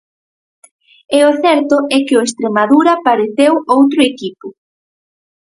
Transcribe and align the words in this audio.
E 1.17 1.19
o 1.29 1.31
certo 1.43 1.75
é 1.95 1.97
que 2.05 2.17
o 2.19 2.25
Estremadura 2.29 3.01
pareceu 3.07 3.53
outro 3.75 3.99
equipo. 4.11 4.47